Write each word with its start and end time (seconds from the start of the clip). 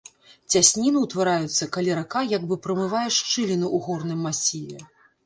Цясніны 0.51 0.97
ўтвараюцца, 1.01 1.67
калі 1.75 1.93
рака 1.99 2.23
як 2.31 2.47
бы 2.53 2.57
прамывае 2.63 3.03
шчыліну 3.19 3.67
ў 3.75 3.77
горным 3.89 4.19
масіве. 4.31 4.79